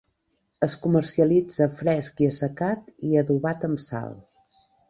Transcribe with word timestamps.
Es 0.67 0.71
comercialitza 0.85 1.67
fresc 1.75 2.25
i 2.25 2.31
assecat 2.31 2.91
i 3.11 3.15
adobat 3.23 3.69
amb 3.73 3.87
sal. 3.89 4.21